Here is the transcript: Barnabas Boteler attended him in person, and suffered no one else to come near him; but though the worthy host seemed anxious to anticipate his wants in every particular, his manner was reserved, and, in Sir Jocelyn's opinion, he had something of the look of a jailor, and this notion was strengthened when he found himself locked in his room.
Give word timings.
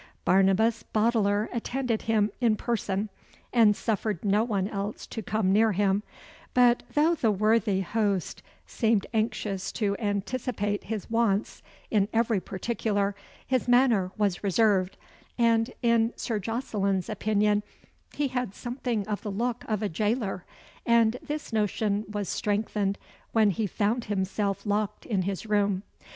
Barnabas 0.25 0.81
Boteler 0.81 1.47
attended 1.53 2.01
him 2.01 2.31
in 2.41 2.55
person, 2.55 3.09
and 3.53 3.75
suffered 3.75 4.25
no 4.25 4.43
one 4.43 4.67
else 4.67 5.05
to 5.05 5.21
come 5.21 5.53
near 5.53 5.73
him; 5.73 6.01
but 6.55 6.81
though 6.95 7.13
the 7.13 7.29
worthy 7.29 7.81
host 7.81 8.41
seemed 8.65 9.05
anxious 9.13 9.71
to 9.73 9.95
anticipate 9.99 10.85
his 10.85 11.07
wants 11.11 11.61
in 11.91 12.07
every 12.13 12.39
particular, 12.39 13.13
his 13.45 13.67
manner 13.67 14.09
was 14.17 14.43
reserved, 14.43 14.97
and, 15.37 15.69
in 15.83 16.13
Sir 16.15 16.39
Jocelyn's 16.39 17.07
opinion, 17.07 17.61
he 18.15 18.29
had 18.29 18.55
something 18.55 19.07
of 19.07 19.21
the 19.21 19.29
look 19.29 19.63
of 19.67 19.83
a 19.83 19.87
jailor, 19.87 20.45
and 20.83 21.17
this 21.21 21.53
notion 21.53 22.05
was 22.09 22.27
strengthened 22.27 22.97
when 23.33 23.51
he 23.51 23.67
found 23.67 24.05
himself 24.05 24.65
locked 24.65 25.05
in 25.05 25.21
his 25.21 25.45
room. 25.45 25.83